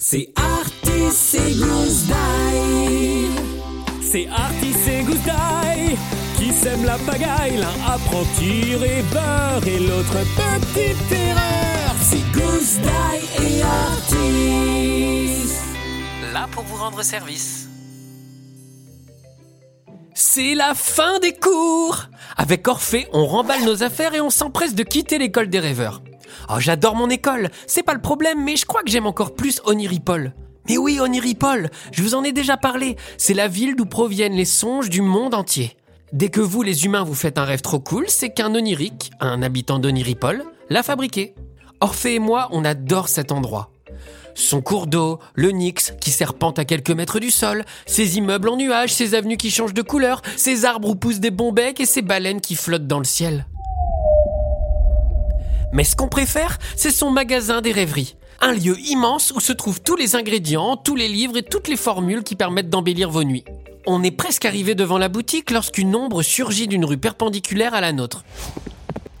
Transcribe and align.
C'est 0.00 0.32
Artis 0.36 1.36
et 1.36 1.54
Gouzdai. 1.54 2.14
C'est 4.00 4.28
Artis 4.28 4.76
et 4.88 5.02
Gouzdai 5.02 5.96
qui 6.36 6.52
sèment 6.52 6.84
la 6.84 6.98
pagaille. 6.98 7.56
L'un 7.56 7.74
apprend 7.84 8.22
tirer 8.38 9.02
beurre 9.12 9.66
et 9.66 9.80
l'autre 9.80 10.18
petite 10.36 11.12
erreur. 11.12 11.96
C'est 12.00 12.22
Gouzdai 12.32 12.88
et 13.42 13.62
Artis. 13.62 15.52
Là 16.32 16.46
pour 16.52 16.62
vous 16.62 16.76
rendre 16.76 17.02
service. 17.02 17.68
C'est 20.14 20.54
la 20.54 20.74
fin 20.74 21.18
des 21.20 21.32
cours 21.32 22.04
Avec 22.36 22.66
Orphée, 22.68 23.08
on 23.12 23.26
remballe 23.26 23.64
nos 23.64 23.82
affaires 23.82 24.14
et 24.14 24.20
on 24.20 24.30
s'empresse 24.30 24.74
de 24.74 24.82
quitter 24.84 25.18
l'école 25.18 25.48
des 25.48 25.58
rêveurs. 25.60 26.02
Oh, 26.48 26.58
j'adore 26.58 26.94
mon 26.94 27.10
école, 27.10 27.50
c'est 27.66 27.82
pas 27.82 27.94
le 27.94 28.00
problème, 28.00 28.42
mais 28.42 28.56
je 28.56 28.66
crois 28.66 28.82
que 28.82 28.90
j'aime 28.90 29.06
encore 29.06 29.34
plus 29.34 29.60
Oniripol. 29.64 30.34
Mais 30.68 30.76
oui, 30.76 31.00
Oniripol, 31.00 31.70
je 31.92 32.02
vous 32.02 32.14
en 32.14 32.24
ai 32.24 32.32
déjà 32.32 32.56
parlé, 32.56 32.96
c'est 33.16 33.34
la 33.34 33.48
ville 33.48 33.74
d'où 33.76 33.86
proviennent 33.86 34.34
les 34.34 34.44
songes 34.44 34.90
du 34.90 35.00
monde 35.00 35.34
entier. 35.34 35.76
Dès 36.12 36.28
que 36.28 36.40
vous, 36.40 36.62
les 36.62 36.84
humains, 36.84 37.04
vous 37.04 37.14
faites 37.14 37.38
un 37.38 37.44
rêve 37.44 37.60
trop 37.60 37.80
cool, 37.80 38.06
c'est 38.08 38.30
qu'un 38.30 38.54
onirique, 38.54 39.10
un 39.20 39.42
habitant 39.42 39.78
d'Oniripol, 39.78 40.44
l'a 40.70 40.82
fabriqué. 40.82 41.34
Orphée 41.80 42.14
et 42.14 42.18
moi, 42.18 42.48
on 42.50 42.64
adore 42.64 43.08
cet 43.08 43.30
endroit. 43.30 43.70
Son 44.34 44.60
cours 44.60 44.86
d'eau, 44.86 45.18
le 45.34 45.50
Nix 45.50 45.94
qui 46.00 46.10
serpente 46.10 46.58
à 46.58 46.64
quelques 46.64 46.92
mètres 46.92 47.18
du 47.18 47.30
sol, 47.30 47.64
ses 47.86 48.18
immeubles 48.18 48.48
en 48.48 48.56
nuages, 48.56 48.94
ses 48.94 49.14
avenues 49.14 49.36
qui 49.36 49.50
changent 49.50 49.74
de 49.74 49.82
couleur, 49.82 50.22
ses 50.36 50.64
arbres 50.64 50.90
où 50.90 50.94
poussent 50.94 51.18
des 51.18 51.30
bons 51.30 51.52
becs 51.52 51.80
et 51.80 51.86
ses 51.86 52.02
baleines 52.02 52.40
qui 52.40 52.54
flottent 52.54 52.86
dans 52.86 52.98
le 52.98 53.04
ciel. 53.04 53.46
Mais 55.72 55.84
ce 55.84 55.96
qu'on 55.96 56.08
préfère, 56.08 56.58
c'est 56.76 56.90
son 56.90 57.10
magasin 57.10 57.60
des 57.60 57.72
rêveries. 57.72 58.16
Un 58.40 58.52
lieu 58.52 58.78
immense 58.78 59.32
où 59.34 59.40
se 59.40 59.52
trouvent 59.52 59.80
tous 59.80 59.96
les 59.96 60.16
ingrédients, 60.16 60.76
tous 60.76 60.96
les 60.96 61.08
livres 61.08 61.36
et 61.36 61.42
toutes 61.42 61.68
les 61.68 61.76
formules 61.76 62.22
qui 62.22 62.36
permettent 62.36 62.70
d'embellir 62.70 63.10
vos 63.10 63.24
nuits. 63.24 63.44
On 63.86 64.02
est 64.02 64.10
presque 64.10 64.44
arrivé 64.44 64.74
devant 64.74 64.98
la 64.98 65.08
boutique 65.08 65.50
lorsqu'une 65.50 65.94
ombre 65.94 66.22
surgit 66.22 66.68
d'une 66.68 66.84
rue 66.84 66.98
perpendiculaire 66.98 67.74
à 67.74 67.80
la 67.80 67.92
nôtre. 67.92 68.24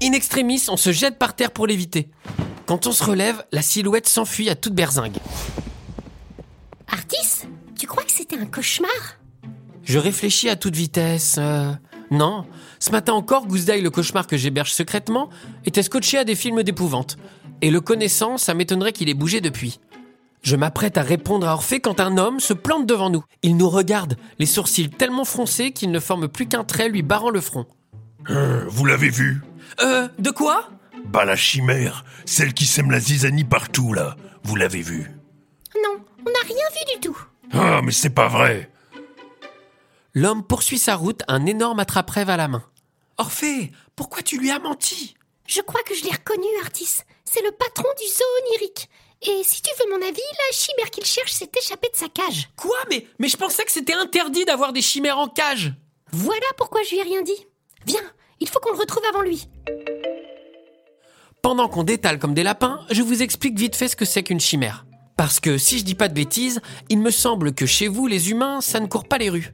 In 0.02 0.12
extremis, 0.12 0.62
on 0.68 0.76
se 0.76 0.92
jette 0.92 1.18
par 1.18 1.34
terre 1.34 1.50
pour 1.50 1.66
l'éviter. 1.66 2.08
Quand 2.66 2.86
on 2.86 2.92
se 2.92 3.02
relève, 3.02 3.44
la 3.50 3.62
silhouette 3.62 4.06
s'enfuit 4.08 4.48
à 4.50 4.54
toute 4.54 4.74
berzingue. 4.74 5.16
Artis, 6.86 7.46
tu 7.78 7.86
crois 7.86 8.04
que 8.04 8.12
c'était 8.12 8.38
un 8.38 8.46
cauchemar? 8.46 8.90
Je 9.84 9.98
réfléchis 9.98 10.48
à 10.48 10.56
toute 10.56 10.76
vitesse. 10.76 11.36
euh, 11.38 11.72
Non. 12.10 12.46
Ce 12.78 12.90
matin 12.90 13.12
encore, 13.12 13.46
Gouzdai, 13.46 13.80
le 13.80 13.90
cauchemar 13.90 14.26
que 14.26 14.36
j'héberge 14.36 14.72
secrètement, 14.72 15.28
était 15.66 15.82
scotché 15.82 16.18
à 16.18 16.24
des 16.24 16.34
films 16.34 16.62
d'épouvante. 16.62 17.16
Et 17.60 17.70
le 17.70 17.80
connaissant, 17.80 18.38
ça 18.38 18.54
m'étonnerait 18.54 18.92
qu'il 18.92 19.08
ait 19.08 19.14
bougé 19.14 19.40
depuis. 19.40 19.80
Je 20.42 20.56
m'apprête 20.56 20.96
à 20.96 21.02
répondre 21.02 21.48
à 21.48 21.54
Orphée 21.54 21.80
quand 21.80 22.00
un 22.00 22.16
homme 22.16 22.40
se 22.40 22.52
plante 22.52 22.86
devant 22.86 23.10
nous. 23.10 23.24
Il 23.42 23.56
nous 23.56 23.68
regarde, 23.68 24.16
les 24.38 24.46
sourcils 24.46 24.88
tellement 24.88 25.24
froncés 25.24 25.72
qu'il 25.72 25.90
ne 25.90 26.00
forme 26.00 26.28
plus 26.28 26.46
qu'un 26.46 26.64
trait 26.64 26.88
lui 26.88 27.02
barrant 27.02 27.30
le 27.30 27.40
front. 27.40 27.66
Euh, 28.30 28.64
vous 28.68 28.84
l'avez 28.84 29.10
vu? 29.10 29.42
Euh, 29.80 30.08
de 30.18 30.30
quoi? 30.30 30.68
Bah 31.06 31.24
la 31.24 31.36
chimère, 31.36 32.04
celle 32.24 32.54
qui 32.54 32.66
sème 32.66 32.90
la 32.90 33.00
zizanie 33.00 33.44
partout 33.44 33.92
là. 33.92 34.16
Vous 34.44 34.56
l'avez 34.56 34.82
vu? 34.82 35.10
Non, 35.82 35.96
on 36.20 36.30
n'a 36.30 36.46
rien 36.46 36.56
vu 36.72 36.94
du 36.94 37.00
tout. 37.00 37.18
Ah 37.52 37.80
mais 37.82 37.92
c'est 37.92 38.10
pas 38.10 38.28
vrai. 38.28 38.70
L'homme 40.18 40.42
poursuit 40.42 40.80
sa 40.80 40.96
route, 40.96 41.22
un 41.28 41.46
énorme 41.46 41.78
attrape-rêve 41.78 42.28
à 42.28 42.36
la 42.36 42.48
main. 42.48 42.64
Orphée, 43.18 43.70
pourquoi 43.94 44.20
tu 44.20 44.36
lui 44.36 44.50
as 44.50 44.58
menti? 44.58 45.14
Je 45.46 45.60
crois 45.60 45.80
que 45.84 45.94
je 45.94 46.02
l'ai 46.02 46.10
reconnu, 46.10 46.48
Artis. 46.60 47.02
C'est 47.24 47.44
le 47.44 47.52
patron 47.52 47.86
du 47.96 48.04
zoo 48.04 48.24
onirique. 48.42 48.88
Et 49.22 49.44
si 49.44 49.62
tu 49.62 49.70
veux 49.78 49.92
mon 49.92 50.04
avis, 50.04 50.16
la 50.16 50.56
chimère 50.56 50.90
qu'il 50.90 51.04
cherche 51.04 51.30
s'est 51.30 51.52
échappée 51.56 51.90
de 51.92 51.96
sa 51.96 52.08
cage. 52.08 52.50
Quoi? 52.56 52.76
Mais, 52.90 53.06
mais 53.20 53.28
je 53.28 53.36
pensais 53.36 53.64
que 53.64 53.70
c'était 53.70 53.92
interdit 53.92 54.44
d'avoir 54.44 54.72
des 54.72 54.82
chimères 54.82 55.20
en 55.20 55.28
cage 55.28 55.72
Voilà 56.10 56.46
pourquoi 56.56 56.82
je 56.82 56.90
lui 56.90 56.98
ai 56.98 57.02
rien 57.02 57.22
dit. 57.22 57.46
Viens, 57.86 58.02
il 58.40 58.48
faut 58.48 58.58
qu'on 58.58 58.72
le 58.72 58.78
retrouve 58.78 59.04
avant 59.08 59.22
lui. 59.22 59.48
Pendant 61.42 61.68
qu'on 61.68 61.84
détale 61.84 62.18
comme 62.18 62.34
des 62.34 62.42
lapins, 62.42 62.80
je 62.90 63.02
vous 63.02 63.22
explique 63.22 63.56
vite 63.56 63.76
fait 63.76 63.86
ce 63.86 63.94
que 63.94 64.04
c'est 64.04 64.24
qu'une 64.24 64.40
chimère. 64.40 64.84
Parce 65.16 65.38
que 65.38 65.58
si 65.58 65.78
je 65.78 65.84
dis 65.84 65.94
pas 65.94 66.08
de 66.08 66.14
bêtises, 66.14 66.60
il 66.88 66.98
me 66.98 67.12
semble 67.12 67.54
que 67.54 67.66
chez 67.66 67.86
vous, 67.86 68.08
les 68.08 68.32
humains, 68.32 68.60
ça 68.60 68.80
ne 68.80 68.88
court 68.88 69.06
pas 69.06 69.18
les 69.18 69.30
rues. 69.30 69.52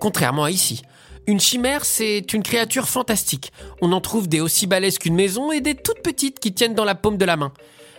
Contrairement 0.00 0.44
à 0.44 0.50
ici. 0.50 0.82
Une 1.26 1.40
chimère, 1.40 1.84
c'est 1.84 2.32
une 2.32 2.42
créature 2.42 2.88
fantastique. 2.88 3.52
On 3.82 3.92
en 3.92 4.00
trouve 4.00 4.28
des 4.28 4.40
aussi 4.40 4.66
balèzes 4.66 4.98
qu'une 4.98 5.14
maison 5.14 5.52
et 5.52 5.60
des 5.60 5.74
toutes 5.74 6.02
petites 6.02 6.40
qui 6.40 6.52
tiennent 6.52 6.74
dans 6.74 6.84
la 6.84 6.94
paume 6.94 7.18
de 7.18 7.24
la 7.24 7.36
main. 7.36 7.52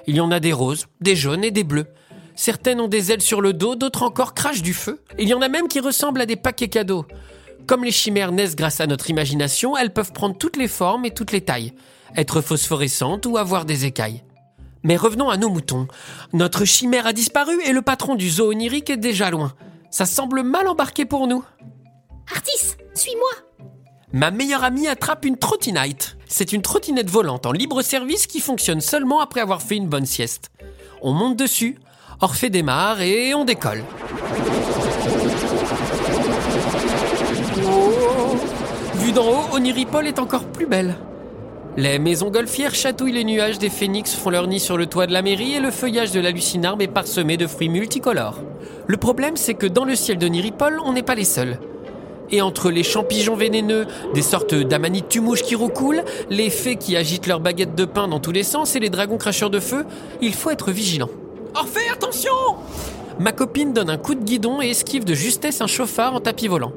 Il 0.08 0.16
y 0.16 0.20
en 0.20 0.32
a 0.32 0.40
des 0.40 0.52
roses, 0.52 0.88
des 1.00 1.16
jaunes 1.16 1.44
et 1.44 1.52
des 1.52 1.64
bleus. 1.64 1.88
Certaines 2.36 2.82
ont 2.82 2.88
des 2.88 3.12
ailes 3.12 3.22
sur 3.22 3.40
le 3.40 3.54
dos, 3.54 3.76
d'autres 3.76 4.04
encore 4.04 4.34
crachent 4.34 4.64
du 4.64 4.74
feu. 4.74 5.00
Il 5.20 5.30
y 5.30 5.34
en 5.34 5.42
a 5.42 5.48
même 5.48 5.68
qui 5.68 5.80
ressemblent 5.80 6.22
à 6.22 6.26
des 6.26 6.36
paquets 6.36 6.70
cadeaux. 6.70 7.06
Comme 7.68 7.84
les 7.84 7.92
chimères 7.92 8.32
naissent 8.32 8.56
grâce 8.56 8.82
à 8.82 8.88
notre 8.88 9.10
imagination, 9.12 9.78
elles 9.78 9.94
peuvent 9.94 10.12
prendre 10.12 10.38
toutes 10.38 10.58
les 10.58 10.68
formes 10.68 11.06
et 11.06 11.12
toutes 11.12 11.32
les 11.32 11.42
tailles, 11.42 11.74
être 12.18 12.42
phosphorescentes 12.42 13.28
ou 13.28 13.38
avoir 13.38 13.66
des 13.66 13.86
écailles. 13.86 14.24
Mais 14.84 14.98
revenons 14.98 15.30
à 15.30 15.38
nos 15.38 15.50
moutons. 15.50 15.88
Notre 16.34 16.66
chimère 16.66 17.06
a 17.06 17.14
disparu 17.14 17.62
et 17.66 17.72
le 17.72 17.84
patron 17.84 18.16
du 18.16 18.30
zoo 18.30 18.50
onirique 18.50 18.90
est 18.90 18.98
déjà 18.98 19.30
loin. 19.30 19.54
Ça 19.92 20.08
semble 20.08 20.42
mal 20.42 20.68
embarqué 20.68 21.06
pour 21.06 21.28
nous. 21.28 21.46
Artis, 22.30 22.76
suis-moi. 22.94 23.30
Ma 24.14 24.30
meilleure 24.30 24.64
amie 24.64 24.88
attrape 24.88 25.26
une 25.26 25.38
trottinette. 25.38 26.18
C'est 26.28 26.52
une 26.52 26.62
trottinette 26.62 27.10
volante 27.10 27.46
en 27.46 27.54
libre 27.54 27.82
service 27.82 28.28
qui 28.28 28.42
fonctionne 28.42 28.82
seulement 28.82 29.22
après 29.22 29.40
avoir 29.40 29.62
fait 29.62 29.78
une 29.78 29.88
bonne 29.88 30.06
sieste. 30.06 30.52
On 31.02 31.14
monte 31.14 31.38
dessus, 31.38 31.78
Orphée 32.20 32.50
démarre 32.50 33.02
et 33.02 33.34
on 33.34 33.46
décolle. 33.46 33.84
Vue 38.96 39.12
d'en 39.12 39.28
haut, 39.28 39.56
Oniripol 39.56 40.06
est 40.06 40.20
encore 40.20 40.46
plus 40.46 40.68
belle. 40.68 40.96
Les 41.78 42.00
maisons 42.00 42.30
golfières 42.30 42.76
chatouillent 42.76 43.14
les 43.14 43.24
nuages 43.24 43.58
des 43.58 43.70
phénix 43.70 44.14
font 44.14 44.30
leur 44.30 44.46
nid 44.48 44.60
sur 44.60 44.78
le 44.78 44.88
toit 44.88 45.08
de 45.08 45.14
la 45.14 45.22
mairie 45.22 45.54
et 45.54 45.62
le 45.62 45.72
feuillage 45.72 46.12
de 46.12 46.20
la 46.20 46.32
lucinarme 46.32 46.82
est 46.82 46.88
parsemé 46.88 47.38
de 47.38 47.48
fruits 47.48 47.70
multicolores. 47.70 48.40
Le 48.88 48.98
problème, 48.98 49.38
c'est 49.38 49.54
que 49.54 49.68
dans 49.68 49.86
le 49.86 49.96
ciel 49.96 50.18
de 50.18 50.28
Niripol, 50.28 50.82
on 50.84 50.92
n'est 50.92 51.02
pas 51.02 51.16
les 51.16 51.24
seuls. 51.24 51.58
Et 52.32 52.42
entre 52.42 52.72
les 52.72 52.84
champignons 52.84 53.36
vénéneux, 53.36 53.86
des 54.14 54.22
sortes 54.22 54.56
d'amanites 54.56 55.10
tumouches 55.10 55.44
qui 55.44 55.56
roucoulent, 55.56 56.04
les 56.30 56.50
fées 56.50 56.78
qui 56.78 56.96
agitent 56.96 57.28
leurs 57.28 57.42
baguettes 57.42 57.76
de 57.76 57.86
pain 57.86 58.08
dans 58.08 58.20
tous 58.20 58.32
les 58.32 58.44
sens 58.44 58.76
et 58.76 58.80
les 58.80 58.90
dragons 58.90 59.18
cracheurs 59.18 59.50
de 59.50 59.60
feu, 59.60 59.86
il 60.22 60.34
faut 60.34 60.50
être 60.50 60.72
vigilant. 60.72 61.10
Orphée, 61.54 61.90
attention 61.92 62.32
Ma 63.20 63.34
copine 63.34 63.74
donne 63.74 63.90
un 63.90 63.98
coup 63.98 64.16
de 64.16 64.24
guidon 64.24 64.62
et 64.62 64.70
esquive 64.70 65.04
de 65.04 65.14
justesse 65.14 65.60
un 65.62 65.68
chauffard 65.68 66.16
en 66.16 66.22
tapis 66.22 66.48
volant. 66.48 66.72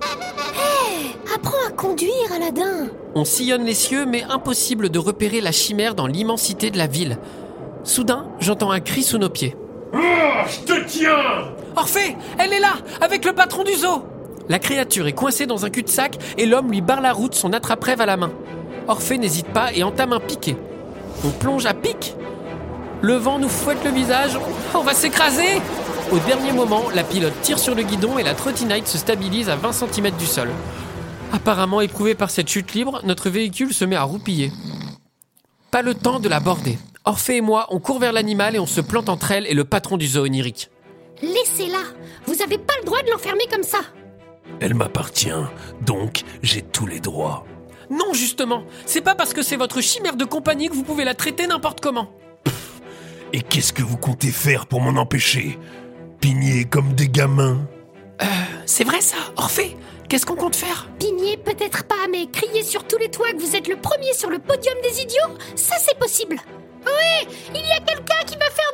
Apprends 1.34 1.66
à 1.68 1.70
conduire, 1.70 2.32
Aladdin. 2.34 2.88
On 3.14 3.24
sillonne 3.24 3.64
les 3.64 3.74
cieux, 3.74 4.06
mais 4.06 4.24
impossible 4.24 4.88
de 4.88 4.98
repérer 4.98 5.40
la 5.40 5.52
chimère 5.52 5.94
dans 5.94 6.08
l'immensité 6.08 6.70
de 6.72 6.78
la 6.78 6.88
ville. 6.88 7.18
Soudain, 7.84 8.26
j'entends 8.40 8.72
un 8.72 8.80
cri 8.80 9.02
sous 9.04 9.18
nos 9.18 9.30
pieds. 9.30 9.56
Ah, 9.92 10.44
je 10.48 10.66
te 10.66 10.84
tiens 10.86 11.52
Orphée, 11.76 12.16
elle 12.38 12.52
est 12.52 12.60
là, 12.60 12.74
avec 13.00 13.24
le 13.24 13.32
patron 13.32 13.62
du 13.62 13.74
zoo 13.74 14.02
La 14.48 14.58
créature 14.58 15.06
est 15.06 15.12
coincée 15.12 15.46
dans 15.46 15.64
un 15.64 15.70
cul-de-sac 15.70 16.18
et 16.36 16.46
l'homme 16.46 16.70
lui 16.70 16.80
barre 16.80 17.00
la 17.00 17.12
route, 17.12 17.34
son 17.34 17.52
attrape-rêve 17.52 18.00
à 18.00 18.06
la 18.06 18.16
main. 18.16 18.32
Orphée 18.88 19.16
n'hésite 19.16 19.48
pas 19.48 19.72
et 19.72 19.82
entame 19.82 20.12
un 20.12 20.20
piqué. 20.20 20.56
On 21.24 21.30
plonge 21.30 21.64
à 21.64 21.72
pic. 21.72 22.14
Le 23.00 23.14
vent 23.14 23.38
nous 23.38 23.48
fouette 23.48 23.82
le 23.84 23.90
visage. 23.90 24.38
On 24.74 24.82
va 24.82 24.92
s'écraser 24.92 25.60
Au 26.12 26.18
dernier 26.18 26.52
moment, 26.52 26.84
la 26.94 27.04
pilote 27.04 27.32
tire 27.40 27.58
sur 27.58 27.74
le 27.74 27.82
guidon 27.82 28.18
et 28.18 28.22
la 28.22 28.34
trottinette 28.34 28.86
se 28.86 28.98
stabilise 28.98 29.48
à 29.48 29.56
20 29.56 29.72
cm 29.72 30.10
du 30.16 30.26
sol. 30.26 30.50
Apparemment 31.32 31.80
éprouvé 31.80 32.14
par 32.14 32.30
cette 32.30 32.48
chute 32.48 32.74
libre, 32.74 33.00
notre 33.04 33.30
véhicule 33.30 33.72
se 33.72 33.84
met 33.84 33.96
à 33.96 34.02
roupiller. 34.02 34.52
Pas 35.70 35.82
le 35.82 35.94
temps 35.94 36.20
de 36.20 36.28
l'aborder. 36.28 36.78
Orphée 37.06 37.36
et 37.36 37.40
moi, 37.40 37.66
on 37.70 37.80
court 37.80 37.98
vers 37.98 38.12
l'animal 38.12 38.54
et 38.54 38.58
on 38.58 38.66
se 38.66 38.80
plante 38.80 39.08
entre 39.08 39.30
elle 39.32 39.46
et 39.46 39.54
le 39.54 39.64
patron 39.64 39.96
du 39.96 40.06
zoo 40.06 40.22
onirique. 40.22 40.70
Laissez-la. 41.22 41.82
Vous 42.26 42.42
avez 42.42 42.58
pas 42.58 42.74
le 42.80 42.86
droit 42.86 43.02
de 43.02 43.10
l'enfermer 43.10 43.44
comme 43.50 43.62
ça. 43.62 43.80
Elle 44.60 44.74
m'appartient, 44.74 45.30
donc 45.80 46.22
j'ai 46.42 46.62
tous 46.62 46.86
les 46.86 47.00
droits. 47.00 47.44
Non, 47.90 48.12
justement, 48.12 48.64
c'est 48.86 49.02
pas 49.02 49.14
parce 49.14 49.34
que 49.34 49.42
c'est 49.42 49.56
votre 49.56 49.80
chimère 49.80 50.16
de 50.16 50.24
compagnie 50.24 50.68
que 50.68 50.74
vous 50.74 50.84
pouvez 50.84 51.04
la 51.04 51.14
traiter 51.14 51.46
n'importe 51.46 51.80
comment. 51.80 52.10
Et 53.32 53.42
qu'est-ce 53.42 53.72
que 53.72 53.82
vous 53.82 53.96
comptez 53.96 54.30
faire 54.30 54.66
pour 54.66 54.80
m'en 54.80 55.00
empêcher? 55.00 55.58
Pigner 56.20 56.64
comme 56.64 56.94
des 56.94 57.08
gamins 57.08 57.66
C'est 58.64 58.84
vrai 58.84 59.00
ça, 59.00 59.16
Orphée 59.36 59.76
Qu'est-ce 60.08 60.26
qu'on 60.26 60.36
compte 60.36 60.54
faire? 60.54 60.88
Pigner, 60.98 61.36
peut-être 61.36 61.84
pas, 61.84 62.06
mais 62.10 62.26
crier 62.26 62.62
sur 62.62 62.86
tous 62.86 62.98
les 62.98 63.10
toits 63.10 63.32
que 63.32 63.40
vous 63.40 63.56
êtes 63.56 63.68
le 63.68 63.76
premier 63.76 64.12
sur 64.12 64.30
le 64.30 64.38
podium 64.38 64.74
des 64.82 65.00
idiots, 65.00 65.38
ça 65.56 65.76
c'est 65.80 65.98
possible. 65.98 66.36
Oui, 66.86 67.28
il 67.54 67.66
y 67.66 67.72
a 67.72 67.80
quelqu'un 67.80 68.22
qui 68.26 68.36
va 68.36 68.50
faire 68.50 68.70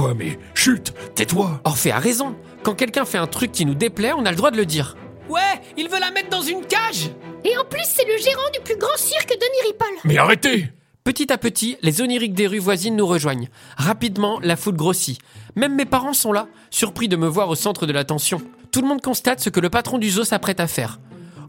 Quoi 0.00 0.14
mais 0.14 0.38
chut, 0.54 0.94
tais-toi 1.14 1.60
Orphée 1.62 1.90
a 1.90 1.98
raison. 1.98 2.34
Quand 2.62 2.72
quelqu'un 2.72 3.04
fait 3.04 3.18
un 3.18 3.26
truc 3.26 3.52
qui 3.52 3.66
nous 3.66 3.74
déplaît, 3.74 4.14
on 4.16 4.24
a 4.24 4.30
le 4.30 4.36
droit 4.36 4.50
de 4.50 4.56
le 4.56 4.64
dire. 4.64 4.96
Ouais, 5.28 5.60
il 5.76 5.90
veut 5.90 6.00
la 6.00 6.10
mettre 6.10 6.30
dans 6.30 6.40
une 6.40 6.64
cage 6.64 7.10
Et 7.44 7.54
en 7.58 7.66
plus, 7.66 7.84
c'est 7.84 8.06
le 8.06 8.16
gérant 8.16 8.48
du 8.54 8.60
plus 8.60 8.78
grand 8.78 8.96
cirque 8.96 9.28
de 9.28 9.44
Niripol. 9.56 9.88
Mais 10.04 10.16
arrêtez 10.16 10.72
Petit 11.04 11.30
à 11.30 11.36
petit, 11.36 11.76
les 11.82 12.00
oniriques 12.00 12.32
des 12.32 12.46
rues 12.46 12.60
voisines 12.60 12.96
nous 12.96 13.06
rejoignent. 13.06 13.50
Rapidement, 13.76 14.40
la 14.42 14.56
foule 14.56 14.76
grossit. 14.76 15.20
Même 15.54 15.74
mes 15.74 15.84
parents 15.84 16.14
sont 16.14 16.32
là, 16.32 16.48
surpris 16.70 17.08
de 17.08 17.16
me 17.16 17.28
voir 17.28 17.50
au 17.50 17.54
centre 17.54 17.84
de 17.84 17.92
l'attention. 17.92 18.40
Tout 18.72 18.80
le 18.80 18.88
monde 18.88 19.02
constate 19.02 19.40
ce 19.40 19.50
que 19.50 19.60
le 19.60 19.68
patron 19.68 19.98
du 19.98 20.08
zoo 20.08 20.24
s'apprête 20.24 20.60
à 20.60 20.66
faire. 20.66 20.98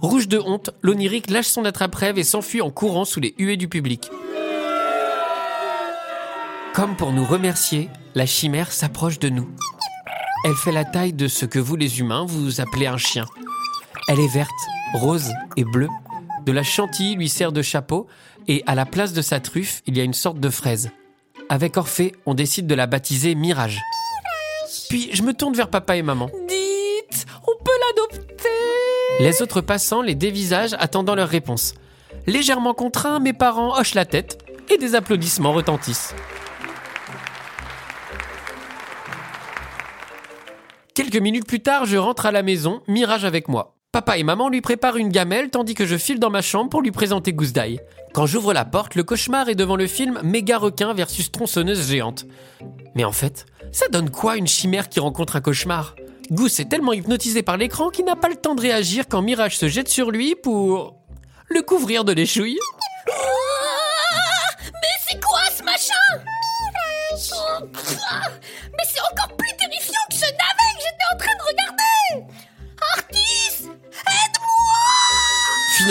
Rouge 0.02 0.28
de 0.28 0.40
honte, 0.40 0.72
l'onirique 0.82 1.30
lâche 1.30 1.48
son 1.48 1.64
attrape-rêve 1.64 2.18
et 2.18 2.26
s'enfuit 2.26 2.62
en 2.62 2.70
courant 2.70 3.06
sous 3.06 3.22
les 3.22 3.34
huées 3.38 3.56
du 3.56 3.70
public. 3.70 4.12
Comme 6.74 6.96
pour 6.96 7.12
nous 7.12 7.26
remercier, 7.26 7.90
la 8.16 8.26
chimère 8.26 8.72
s'approche 8.72 9.20
de 9.20 9.28
nous. 9.28 9.50
Elle 10.46 10.56
fait 10.56 10.72
la 10.72 10.86
taille 10.86 11.12
de 11.12 11.28
ce 11.28 11.46
que 11.46 11.60
vous 11.60 11.76
les 11.76 12.00
humains 12.00 12.26
vous 12.26 12.62
appelez 12.62 12.88
un 12.88 12.98
chien. 12.98 13.26
Elle 14.08 14.22
est 14.22 14.34
verte, 14.34 14.50
rose 14.94 15.34
et 15.58 15.66
bleue. 15.66 15.90
De 16.46 16.54
la 16.54 16.64
chantilly 16.64 17.16
lui 17.16 17.28
sert 17.28 17.52
de 17.52 17.62
chapeau 17.62 18.08
et 18.48 18.64
à 18.68 18.76
la 18.76 18.86
place 18.86 19.12
de 19.12 19.22
sa 19.22 19.42
truffe, 19.42 19.82
il 19.86 19.98
y 19.98 20.02
a 20.02 20.06
une 20.06 20.14
sorte 20.14 20.40
de 20.40 20.50
fraise. 20.50 20.92
Avec 21.50 21.76
Orphée, 21.76 22.16
on 22.26 22.36
décide 22.36 22.68
de 22.68 22.76
la 22.76 22.88
baptiser 22.88 23.36
Mirage. 23.36 23.82
Puis 24.90 25.10
je 25.12 25.24
me 25.24 25.34
tourne 25.34 25.54
vers 25.54 25.70
papa 25.70 25.98
et 25.98 26.04
maman. 26.04 26.30
Dites, 26.48 27.26
on 27.44 27.64
peut 27.64 27.72
l'adopter 27.82 28.48
Les 29.20 29.42
autres 29.42 29.60
passants 29.60 30.02
les 30.02 30.16
dévisagent 30.16 30.76
attendant 30.80 31.16
leur 31.16 31.28
réponse. 31.28 31.74
Légèrement 32.28 32.74
contraints, 32.74 33.20
mes 33.20 33.34
parents 33.34 33.78
hochent 33.78 33.94
la 33.94 34.06
tête 34.06 34.38
et 34.74 34.78
des 34.78 34.96
applaudissements 34.96 35.52
retentissent. 35.52 36.16
Quelques 40.94 41.16
minutes 41.16 41.48
plus 41.48 41.62
tard, 41.62 41.86
je 41.86 41.96
rentre 41.96 42.26
à 42.26 42.34
la 42.34 42.44
maison, 42.44 42.82
Mirage 42.90 43.24
avec 43.24 43.48
moi. 43.48 43.78
Papa 43.94 44.18
et 44.18 44.24
maman 44.24 44.50
lui 44.50 44.60
préparent 44.60 44.98
une 44.98 45.08
gamelle 45.08 45.50
tandis 45.50 45.74
que 45.74 45.86
je 45.86 45.98
file 45.98 46.20
dans 46.20 46.30
ma 46.30 46.42
chambre 46.42 46.70
pour 46.70 46.82
lui 46.82 46.92
présenter 46.92 47.32
Goose 47.32 47.54
Die. 47.54 47.80
Quand 48.14 48.26
j'ouvre 48.26 48.54
la 48.54 48.66
porte, 48.66 48.96
le 48.96 49.04
cauchemar 49.04 49.48
est 49.48 49.56
devant 49.56 49.78
le 49.78 49.88
film 49.88 50.20
Méga 50.22 50.58
requin 50.58 50.94
versus 50.94 51.32
tronçonneuse 51.32 51.90
géante. 51.90 52.26
Mais 52.94 53.06
en 53.06 53.14
fait, 53.14 53.46
ça 53.72 53.88
donne 53.88 54.10
quoi 54.10 54.36
une 54.36 54.48
chimère 54.48 54.90
qui 54.90 55.00
rencontre 55.00 55.38
un 55.38 55.42
cauchemar? 55.42 55.96
Goose 56.30 56.60
est 56.60 56.70
tellement 56.70 56.92
hypnotisé 56.92 57.42
par 57.42 57.56
l'écran 57.56 57.90
qu'il 57.90 58.04
n'a 58.04 58.18
pas 58.18 58.30
le 58.30 58.36
temps 58.36 58.56
de 58.56 58.62
réagir 58.62 59.06
quand 59.10 59.22
Mirage 59.22 59.58
se 59.58 59.70
jette 59.70 59.88
sur 59.88 60.12
lui 60.12 60.36
pour 60.36 60.98
le 61.48 61.62
couvrir 61.62 62.04
de 62.04 62.12
l'échouille. 62.12 62.60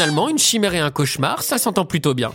Finalement, 0.00 0.30
une 0.30 0.38
chimère 0.38 0.72
et 0.72 0.78
un 0.78 0.90
cauchemar, 0.90 1.42
ça 1.42 1.58
s'entend 1.58 1.84
plutôt 1.84 2.14
bien. 2.14 2.32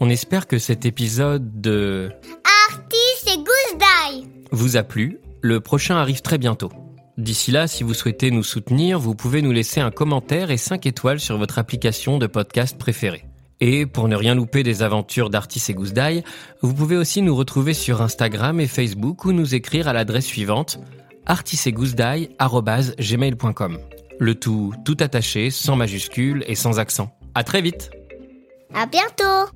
On 0.00 0.08
espère 0.08 0.46
que 0.46 0.58
cet 0.58 0.86
épisode 0.86 1.60
de 1.60 2.12
Artis 2.70 3.30
et 3.30 3.36
Goose 3.36 4.26
vous 4.52 4.78
a 4.78 4.82
plu. 4.82 5.18
Le 5.42 5.60
prochain 5.60 5.96
arrive 5.96 6.22
très 6.22 6.38
bientôt. 6.38 6.72
D'ici 7.18 7.50
là, 7.50 7.66
si 7.66 7.84
vous 7.84 7.92
souhaitez 7.92 8.30
nous 8.30 8.42
soutenir, 8.42 8.98
vous 8.98 9.14
pouvez 9.14 9.42
nous 9.42 9.52
laisser 9.52 9.80
un 9.80 9.90
commentaire 9.90 10.50
et 10.50 10.56
5 10.56 10.86
étoiles 10.86 11.20
sur 11.20 11.36
votre 11.36 11.58
application 11.58 12.16
de 12.16 12.26
podcast 12.26 12.78
préférée. 12.78 13.26
Et 13.66 13.86
pour 13.86 14.08
ne 14.08 14.16
rien 14.16 14.34
louper 14.34 14.62
des 14.62 14.82
aventures 14.82 15.30
d'Artis 15.30 15.62
et 15.70 15.72
Goose 15.72 15.94
Die, 15.94 16.22
vous 16.60 16.74
pouvez 16.74 16.98
aussi 16.98 17.22
nous 17.22 17.34
retrouver 17.34 17.72
sur 17.72 18.02
Instagram 18.02 18.60
et 18.60 18.66
Facebook 18.66 19.24
ou 19.24 19.32
nous 19.32 19.54
écrire 19.54 19.88
à 19.88 19.94
l'adresse 19.94 20.26
suivante 20.26 20.78
artisetgoosedie@gmail.com. 21.24 23.78
Le 24.20 24.34
tout 24.34 24.74
tout 24.84 24.98
attaché, 25.00 25.48
sans 25.48 25.76
majuscule 25.76 26.44
et 26.46 26.56
sans 26.56 26.78
accent. 26.78 27.16
À 27.34 27.42
très 27.42 27.62
vite. 27.62 27.90
À 28.74 28.84
bientôt. 28.84 29.50